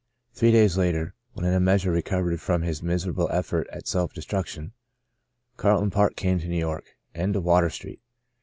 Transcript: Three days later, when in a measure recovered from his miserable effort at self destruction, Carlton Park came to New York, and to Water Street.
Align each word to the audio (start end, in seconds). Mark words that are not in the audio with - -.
Three 0.33 0.51
days 0.51 0.79
later, 0.79 1.13
when 1.33 1.45
in 1.45 1.53
a 1.53 1.59
measure 1.59 1.91
recovered 1.91 2.41
from 2.41 2.63
his 2.63 2.81
miserable 2.81 3.29
effort 3.31 3.67
at 3.71 3.87
self 3.87 4.11
destruction, 4.13 4.73
Carlton 5.57 5.91
Park 5.91 6.15
came 6.15 6.39
to 6.39 6.47
New 6.47 6.57
York, 6.57 6.97
and 7.13 7.35
to 7.35 7.39
Water 7.39 7.69
Street. 7.69 8.01